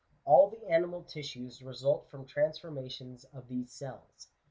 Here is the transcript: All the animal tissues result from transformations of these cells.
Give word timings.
All 0.25 0.49
the 0.49 0.65
animal 0.67 1.03
tissues 1.03 1.61
result 1.61 2.09
from 2.09 2.25
transformations 2.25 3.23
of 3.35 3.47
these 3.49 3.71
cells. 3.71 4.29